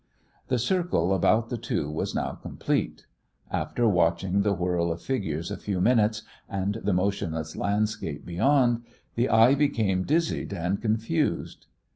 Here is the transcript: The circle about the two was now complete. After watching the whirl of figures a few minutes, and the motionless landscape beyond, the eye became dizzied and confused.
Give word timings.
The 0.47 0.57
circle 0.57 1.13
about 1.13 1.49
the 1.49 1.59
two 1.59 1.87
was 1.87 2.15
now 2.15 2.31
complete. 2.31 3.05
After 3.51 3.87
watching 3.87 4.41
the 4.41 4.51
whirl 4.51 4.91
of 4.91 4.99
figures 4.99 5.51
a 5.51 5.57
few 5.57 5.79
minutes, 5.79 6.23
and 6.49 6.73
the 6.83 6.91
motionless 6.91 7.55
landscape 7.55 8.25
beyond, 8.25 8.83
the 9.13 9.29
eye 9.29 9.53
became 9.53 10.01
dizzied 10.03 10.53
and 10.53 10.81
confused. 10.81 11.67